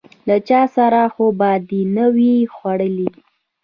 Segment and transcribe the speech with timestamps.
[0.27, 3.09] _له چا سره خو به دي نه و ي خوړلي؟